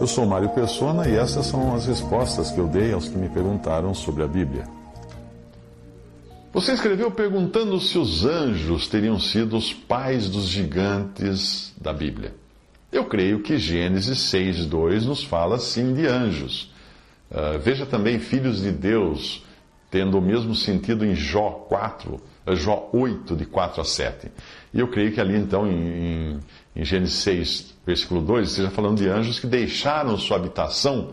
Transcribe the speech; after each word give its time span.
Eu 0.00 0.06
sou 0.06 0.24
Mário 0.24 0.48
Persona 0.48 1.06
e 1.06 1.14
essas 1.14 1.44
são 1.44 1.74
as 1.74 1.84
respostas 1.84 2.50
que 2.50 2.58
eu 2.58 2.66
dei 2.66 2.90
aos 2.90 3.06
que 3.06 3.18
me 3.18 3.28
perguntaram 3.28 3.92
sobre 3.92 4.22
a 4.22 4.26
Bíblia. 4.26 4.64
Você 6.54 6.72
escreveu 6.72 7.10
perguntando 7.10 7.78
se 7.78 7.98
os 7.98 8.24
anjos 8.24 8.88
teriam 8.88 9.20
sido 9.20 9.58
os 9.58 9.74
pais 9.74 10.26
dos 10.30 10.46
gigantes 10.46 11.74
da 11.78 11.92
Bíblia. 11.92 12.34
Eu 12.90 13.04
creio 13.04 13.42
que 13.42 13.58
Gênesis 13.58 14.18
6,2 14.32 15.04
nos 15.04 15.22
fala 15.22 15.58
sim 15.58 15.92
de 15.92 16.06
anjos. 16.06 16.72
Uh, 17.30 17.58
veja 17.58 17.84
também 17.84 18.18
filhos 18.18 18.62
de 18.62 18.72
Deus, 18.72 19.44
tendo 19.90 20.18
o 20.18 20.22
mesmo 20.22 20.54
sentido 20.54 21.04
em 21.04 21.14
Jó 21.14 21.50
4, 21.68 22.14
uh, 22.46 22.56
Jó 22.56 22.88
8, 22.92 23.34
de 23.36 23.44
4 23.44 23.80
a 23.80 23.84
7. 23.84 24.30
E 24.72 24.80
eu 24.80 24.88
creio 24.88 25.12
que 25.12 25.20
ali 25.20 25.36
então 25.36 25.66
em, 25.66 26.38
em 26.76 26.84
Gênesis 26.84 27.16
6, 27.16 27.74
versículo 27.84 28.22
2, 28.22 28.50
esteja 28.50 28.70
falando 28.70 28.98
de 28.98 29.08
anjos 29.08 29.40
que 29.40 29.46
deixaram 29.46 30.16
sua 30.16 30.36
habitação 30.36 31.12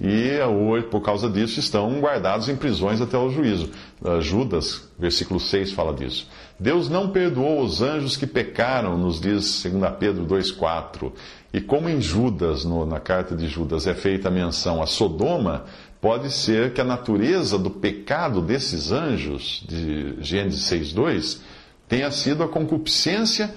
e 0.00 0.40
hoje, 0.40 0.86
por 0.86 1.00
causa 1.00 1.28
disso, 1.28 1.60
estão 1.60 2.00
guardados 2.00 2.48
em 2.48 2.56
prisões 2.56 3.00
até 3.00 3.16
o 3.16 3.30
juízo. 3.30 3.70
Uh, 4.00 4.20
Judas, 4.20 4.88
versículo 4.98 5.38
6, 5.38 5.72
fala 5.72 5.92
disso. 5.92 6.28
Deus 6.58 6.88
não 6.88 7.10
perdoou 7.10 7.62
os 7.62 7.82
anjos 7.82 8.16
que 8.16 8.26
pecaram, 8.26 8.96
nos 8.96 9.20
diz 9.20 9.62
2 9.62 9.94
Pedro 9.98 10.26
2,4. 10.26 11.12
E 11.52 11.60
como 11.60 11.88
em 11.88 12.00
Judas, 12.00 12.64
no, 12.64 12.86
na 12.86 12.98
carta 12.98 13.36
de 13.36 13.46
Judas, 13.46 13.86
é 13.86 13.94
feita 13.94 14.28
a 14.28 14.30
menção 14.30 14.82
a 14.82 14.86
Sodoma, 14.86 15.66
pode 16.00 16.32
ser 16.32 16.72
que 16.72 16.80
a 16.80 16.84
natureza 16.84 17.58
do 17.58 17.70
pecado 17.70 18.40
desses 18.40 18.90
anjos, 18.90 19.62
de 19.68 20.16
Gênesis 20.20 20.62
6,2, 20.62 21.40
tenha 21.86 22.10
sido 22.10 22.42
a 22.42 22.48
concupiscência 22.48 23.54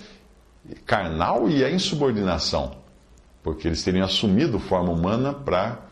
carnal 0.86 1.50
e 1.50 1.64
a 1.64 1.72
insubordinação, 1.72 2.76
porque 3.42 3.68
eles 3.68 3.84
teriam 3.84 4.06
assumido 4.06 4.60
forma 4.60 4.92
humana 4.92 5.34
para 5.34 5.85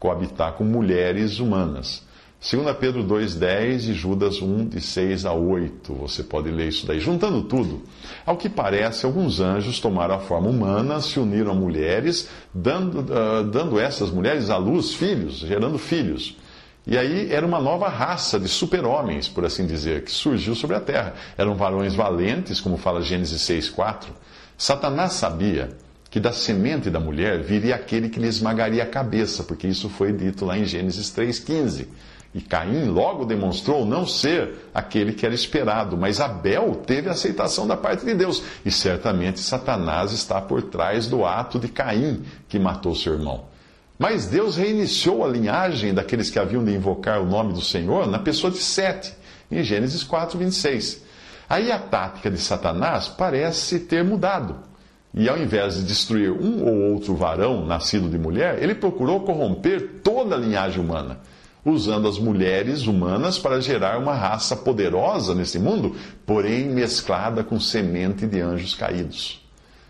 coabitar 0.00 0.54
com 0.54 0.64
mulheres 0.64 1.38
humanas. 1.38 2.02
2 2.40 2.74
Pedro 2.78 3.04
2,10 3.04 3.90
e 3.90 3.92
Judas 3.92 4.40
1, 4.40 4.68
de 4.70 4.80
6 4.80 5.26
a 5.26 5.34
8. 5.34 5.92
Você 5.92 6.22
pode 6.22 6.50
ler 6.50 6.68
isso 6.68 6.86
daí. 6.86 6.98
Juntando 6.98 7.42
tudo, 7.42 7.82
ao 8.24 8.38
que 8.38 8.48
parece, 8.48 9.04
alguns 9.04 9.40
anjos 9.40 9.78
tomaram 9.78 10.14
a 10.14 10.20
forma 10.20 10.48
humana, 10.48 11.02
se 11.02 11.20
uniram 11.20 11.52
a 11.52 11.54
mulheres, 11.54 12.30
dando, 12.52 13.00
uh, 13.00 13.44
dando 13.44 13.78
essas 13.78 14.10
mulheres 14.10 14.48
à 14.48 14.56
luz 14.56 14.94
filhos, 14.94 15.40
gerando 15.40 15.78
filhos. 15.78 16.34
E 16.86 16.96
aí 16.96 17.30
era 17.30 17.46
uma 17.46 17.60
nova 17.60 17.88
raça 17.88 18.40
de 18.40 18.48
super-homens, 18.48 19.28
por 19.28 19.44
assim 19.44 19.66
dizer, 19.66 20.02
que 20.02 20.10
surgiu 20.10 20.54
sobre 20.54 20.76
a 20.76 20.80
terra. 20.80 21.12
Eram 21.36 21.54
varões 21.54 21.94
valentes, 21.94 22.58
como 22.58 22.78
fala 22.78 23.02
Gênesis 23.02 23.42
6,4. 23.42 24.06
Satanás 24.56 25.12
sabia 25.12 25.76
que 26.10 26.18
da 26.18 26.32
semente 26.32 26.90
da 26.90 26.98
mulher 26.98 27.40
viria 27.40 27.76
aquele 27.76 28.08
que 28.08 28.18
lhe 28.18 28.26
esmagaria 28.26 28.82
a 28.82 28.86
cabeça, 28.86 29.44
porque 29.44 29.68
isso 29.68 29.88
foi 29.88 30.12
dito 30.12 30.44
lá 30.44 30.58
em 30.58 30.64
Gênesis 30.64 31.08
3,15. 31.14 31.86
E 32.34 32.40
Caim 32.40 32.86
logo 32.86 33.24
demonstrou 33.24 33.84
não 33.84 34.06
ser 34.06 34.70
aquele 34.72 35.12
que 35.12 35.24
era 35.24 35.34
esperado, 35.34 35.96
mas 35.96 36.20
Abel 36.20 36.82
teve 36.86 37.08
aceitação 37.08 37.66
da 37.66 37.76
parte 37.76 38.04
de 38.04 38.14
Deus. 38.14 38.42
E 38.64 38.70
certamente 38.70 39.40
Satanás 39.40 40.12
está 40.12 40.40
por 40.40 40.62
trás 40.62 41.06
do 41.06 41.24
ato 41.24 41.58
de 41.58 41.68
Caim 41.68 42.22
que 42.48 42.58
matou 42.58 42.94
seu 42.94 43.14
irmão. 43.14 43.44
Mas 43.98 44.26
Deus 44.26 44.56
reiniciou 44.56 45.24
a 45.24 45.28
linhagem 45.28 45.92
daqueles 45.92 46.30
que 46.30 46.38
haviam 46.38 46.64
de 46.64 46.72
invocar 46.72 47.20
o 47.20 47.26
nome 47.26 47.52
do 47.52 47.60
Senhor 47.60 48.06
na 48.06 48.18
pessoa 48.18 48.50
de 48.50 48.58
Sete, 48.58 49.12
em 49.50 49.62
Gênesis 49.62 50.02
4, 50.04 50.38
26. 50.38 51.02
Aí 51.48 51.70
a 51.70 51.78
tática 51.78 52.30
de 52.30 52.38
Satanás 52.38 53.08
parece 53.08 53.80
ter 53.80 54.04
mudado. 54.04 54.69
E 55.12 55.28
ao 55.28 55.36
invés 55.36 55.74
de 55.74 55.82
destruir 55.82 56.30
um 56.30 56.64
ou 56.64 56.92
outro 56.92 57.14
varão 57.14 57.66
nascido 57.66 58.08
de 58.08 58.16
mulher, 58.16 58.62
ele 58.62 58.74
procurou 58.74 59.20
corromper 59.20 60.00
toda 60.04 60.36
a 60.36 60.38
linhagem 60.38 60.80
humana, 60.80 61.18
usando 61.64 62.06
as 62.06 62.18
mulheres 62.18 62.86
humanas 62.86 63.38
para 63.38 63.60
gerar 63.60 63.98
uma 63.98 64.14
raça 64.14 64.54
poderosa 64.54 65.34
nesse 65.34 65.58
mundo, 65.58 65.96
porém 66.24 66.68
mesclada 66.68 67.42
com 67.42 67.58
semente 67.58 68.26
de 68.26 68.40
anjos 68.40 68.74
caídos. 68.74 69.40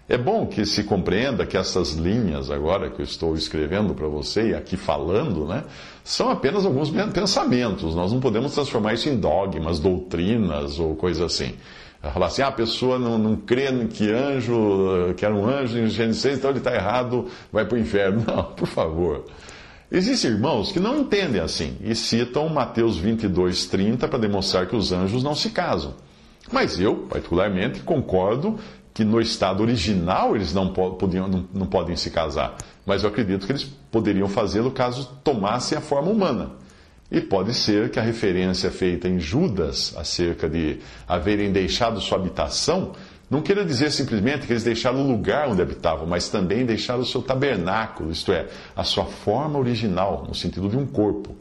É 0.08 0.18
bom 0.18 0.44
que 0.44 0.66
se 0.66 0.82
compreenda 0.82 1.46
que 1.46 1.56
essas 1.56 1.92
linhas 1.92 2.50
agora 2.50 2.90
que 2.90 3.00
eu 3.00 3.04
estou 3.04 3.36
escrevendo 3.36 3.94
para 3.94 4.08
você 4.08 4.48
e 4.48 4.54
aqui 4.56 4.76
falando, 4.76 5.46
né, 5.46 5.62
são 6.02 6.30
apenas 6.30 6.66
alguns 6.66 6.90
pensamentos. 7.12 7.94
Nós 7.94 8.10
não 8.12 8.18
podemos 8.18 8.52
transformar 8.52 8.94
isso 8.94 9.08
em 9.08 9.16
dogmas, 9.16 9.78
doutrinas 9.78 10.80
ou 10.80 10.96
coisa 10.96 11.26
assim. 11.26 11.54
Falar 12.02 12.26
assim, 12.26 12.40
ah, 12.40 12.48
a 12.48 12.52
pessoa 12.52 12.98
não, 12.98 13.18
não 13.18 13.36
crê 13.36 13.66
que 13.88 14.10
anjo, 14.10 15.12
que 15.16 15.24
era 15.24 15.34
um 15.34 15.46
anjo 15.46 15.78
em 15.78 15.86
Gênesis 15.86 16.22
6, 16.22 16.38
então 16.38 16.50
ele 16.50 16.58
está 16.58 16.74
errado, 16.74 17.26
vai 17.52 17.66
para 17.66 17.76
o 17.76 17.78
inferno. 17.78 18.24
Não, 18.26 18.44
por 18.44 18.66
favor. 18.66 19.26
Existem 19.92 20.30
irmãos 20.30 20.70
que 20.70 20.78
não 20.78 21.00
entendem 21.00 21.40
assim 21.40 21.76
e 21.80 21.96
citam 21.96 22.48
Mateus 22.48 22.96
22, 22.96 23.66
30 23.66 24.06
para 24.06 24.18
demonstrar 24.20 24.66
que 24.66 24.76
os 24.76 24.92
anjos 24.92 25.24
não 25.24 25.34
se 25.34 25.50
casam. 25.50 25.94
Mas 26.52 26.78
eu, 26.78 26.94
particularmente, 27.08 27.80
concordo 27.80 28.56
que 28.94 29.04
no 29.04 29.20
estado 29.20 29.62
original 29.62 30.36
eles 30.36 30.54
não, 30.54 30.72
podiam, 30.72 31.26
não, 31.26 31.44
não 31.52 31.66
podem 31.66 31.96
se 31.96 32.10
casar. 32.10 32.56
Mas 32.86 33.02
eu 33.02 33.08
acredito 33.08 33.46
que 33.46 33.52
eles 33.52 33.64
poderiam 33.90 34.28
fazê-lo 34.28 34.70
caso 34.70 35.10
tomassem 35.24 35.76
a 35.76 35.80
forma 35.80 36.10
humana. 36.10 36.52
E 37.10 37.20
pode 37.20 37.54
ser 37.54 37.90
que 37.90 37.98
a 37.98 38.02
referência 38.02 38.70
feita 38.70 39.08
em 39.08 39.18
Judas 39.18 39.94
acerca 39.96 40.48
de 40.48 40.78
haverem 41.08 41.50
deixado 41.50 42.00
sua 42.00 42.18
habitação 42.18 42.92
não 43.30 43.40
queira 43.40 43.64
dizer 43.64 43.92
simplesmente 43.92 44.44
que 44.44 44.52
eles 44.52 44.64
deixaram 44.64 45.04
o 45.04 45.08
lugar 45.08 45.48
onde 45.48 45.62
habitavam, 45.62 46.04
mas 46.04 46.28
também 46.28 46.66
deixaram 46.66 47.00
o 47.00 47.06
seu 47.06 47.22
tabernáculo, 47.22 48.10
isto 48.10 48.32
é, 48.32 48.48
a 48.74 48.82
sua 48.82 49.04
forma 49.04 49.56
original, 49.56 50.24
no 50.26 50.34
sentido 50.34 50.68
de 50.68 50.76
um 50.76 50.84
corpo, 50.84 51.36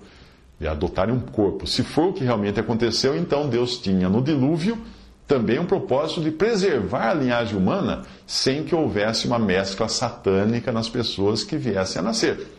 de 0.59 0.67
adotarem 0.67 1.15
um 1.15 1.19
corpo. 1.19 1.65
Se 1.65 1.81
for 1.81 2.09
o 2.09 2.13
que 2.13 2.23
realmente 2.23 2.59
aconteceu, 2.59 3.17
então 3.17 3.49
Deus 3.49 3.77
tinha 3.77 4.07
no 4.07 4.21
dilúvio 4.21 4.77
também 5.25 5.57
um 5.57 5.65
propósito 5.65 6.21
de 6.21 6.29
preservar 6.29 7.09
a 7.09 7.13
linhagem 7.13 7.57
humana 7.57 8.03
sem 8.25 8.63
que 8.63 8.75
houvesse 8.75 9.25
uma 9.25 9.39
mescla 9.39 9.87
satânica 9.87 10.71
nas 10.71 10.89
pessoas 10.89 11.43
que 11.43 11.57
viessem 11.57 11.99
a 11.99 12.03
nascer. 12.03 12.58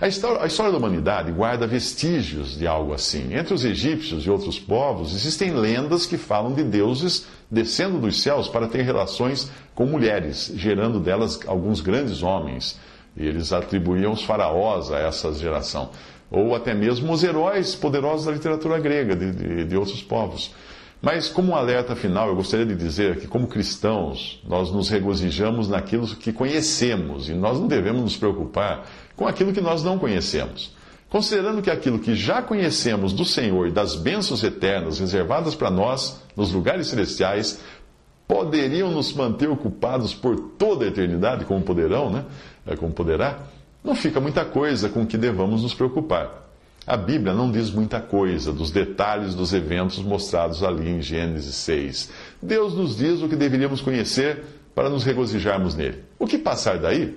A 0.00 0.08
história, 0.08 0.42
a 0.42 0.46
história, 0.46 0.72
da 0.72 0.78
humanidade 0.78 1.30
guarda 1.30 1.66
vestígios 1.66 2.56
de 2.56 2.66
algo 2.66 2.94
assim. 2.94 3.34
Entre 3.34 3.52
os 3.52 3.66
egípcios 3.66 4.24
e 4.24 4.30
outros 4.30 4.58
povos, 4.58 5.14
existem 5.14 5.52
lendas 5.52 6.06
que 6.06 6.16
falam 6.16 6.54
de 6.54 6.62
deuses 6.62 7.26
descendo 7.50 7.98
dos 7.98 8.22
céus 8.22 8.48
para 8.48 8.66
ter 8.66 8.80
relações 8.80 9.50
com 9.74 9.84
mulheres, 9.84 10.52
gerando 10.56 10.98
delas 10.98 11.38
alguns 11.46 11.82
grandes 11.82 12.22
homens. 12.22 12.80
E 13.14 13.26
eles 13.26 13.52
atribuíam 13.52 14.12
os 14.12 14.22
faraós 14.22 14.90
a 14.90 14.98
essa 15.00 15.34
geração. 15.34 15.90
Ou 16.30 16.54
até 16.54 16.72
mesmo 16.72 17.12
os 17.12 17.22
heróis 17.22 17.74
poderosos 17.74 18.24
da 18.24 18.32
literatura 18.32 18.78
grega, 18.78 19.14
de, 19.14 19.30
de, 19.32 19.64
de 19.66 19.76
outros 19.76 20.02
povos. 20.02 20.54
Mas, 21.02 21.28
como 21.28 21.52
um 21.52 21.56
alerta 21.56 21.96
final, 21.96 22.28
eu 22.28 22.36
gostaria 22.36 22.66
de 22.66 22.74
dizer 22.74 23.18
que, 23.18 23.26
como 23.26 23.46
cristãos, 23.46 24.42
nós 24.46 24.70
nos 24.70 24.90
regozijamos 24.90 25.68
naquilo 25.68 26.06
que 26.06 26.32
conhecemos 26.32 27.28
e 27.28 27.32
nós 27.32 27.58
não 27.58 27.66
devemos 27.66 28.02
nos 28.02 28.16
preocupar 28.16 28.86
com 29.16 29.26
aquilo 29.26 29.52
que 29.52 29.62
nós 29.62 29.82
não 29.82 29.98
conhecemos. 29.98 30.74
Considerando 31.08 31.62
que 31.62 31.70
aquilo 31.70 31.98
que 31.98 32.14
já 32.14 32.42
conhecemos 32.42 33.12
do 33.12 33.24
Senhor 33.24 33.66
e 33.66 33.72
das 33.72 33.96
bênçãos 33.96 34.44
eternas 34.44 35.00
reservadas 35.00 35.54
para 35.54 35.70
nós 35.70 36.22
nos 36.36 36.52
lugares 36.52 36.86
celestiais 36.88 37.60
poderiam 38.28 38.92
nos 38.92 39.12
manter 39.12 39.48
ocupados 39.48 40.14
por 40.14 40.38
toda 40.56 40.84
a 40.84 40.88
eternidade, 40.88 41.44
como 41.46 41.62
poderão, 41.62 42.10
né? 42.10 42.26
É, 42.64 42.76
como 42.76 42.92
poderá, 42.92 43.40
não 43.82 43.96
fica 43.96 44.20
muita 44.20 44.44
coisa 44.44 44.88
com 44.88 45.04
que 45.04 45.18
devamos 45.18 45.62
nos 45.62 45.74
preocupar. 45.74 46.39
A 46.86 46.96
Bíblia 46.96 47.34
não 47.34 47.50
diz 47.50 47.70
muita 47.70 48.00
coisa 48.00 48.52
dos 48.52 48.70
detalhes 48.70 49.34
dos 49.34 49.52
eventos 49.52 49.98
mostrados 49.98 50.62
ali 50.62 50.88
em 50.88 51.02
Gênesis 51.02 51.54
6. 51.56 52.10
Deus 52.42 52.74
nos 52.74 52.96
diz 52.96 53.22
o 53.22 53.28
que 53.28 53.36
deveríamos 53.36 53.80
conhecer 53.80 54.44
para 54.74 54.88
nos 54.88 55.04
regozijarmos 55.04 55.74
nele. 55.74 56.02
O 56.18 56.26
que 56.26 56.38
passar 56.38 56.78
daí 56.78 57.16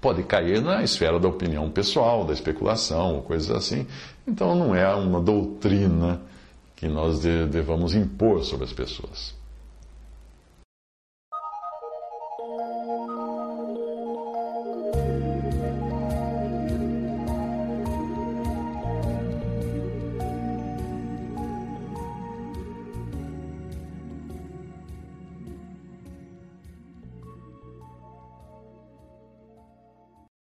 pode 0.00 0.22
cair 0.24 0.60
na 0.60 0.82
esfera 0.82 1.18
da 1.18 1.28
opinião 1.28 1.70
pessoal, 1.70 2.24
da 2.24 2.32
especulação, 2.32 3.22
coisas 3.22 3.50
assim. 3.50 3.86
Então 4.26 4.54
não 4.54 4.74
é 4.74 4.92
uma 4.94 5.20
doutrina 5.20 6.20
que 6.76 6.88
nós 6.88 7.20
devamos 7.20 7.94
impor 7.94 8.44
sobre 8.44 8.64
as 8.64 8.72
pessoas. 8.72 9.34